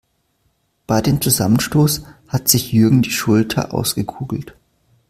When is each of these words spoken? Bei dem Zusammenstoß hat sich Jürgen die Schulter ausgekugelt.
Bei 0.87 0.99
dem 0.99 1.21
Zusammenstoß 1.21 2.01
hat 2.27 2.47
sich 2.49 2.71
Jürgen 2.71 3.03
die 3.03 3.11
Schulter 3.11 3.71
ausgekugelt. 3.71 4.55